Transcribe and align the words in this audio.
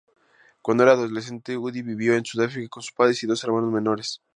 Cuando 0.63 0.81
era 0.81 0.93
adolescente, 0.93 1.55
Udi 1.55 1.83
vivió 1.83 2.15
en 2.15 2.25
Sudáfrica 2.25 2.69
con 2.69 2.81
sus 2.81 2.91
padres 2.91 3.21
y 3.23 3.27
dos 3.27 3.43
hermanos 3.43 3.69
menores. 3.71 4.19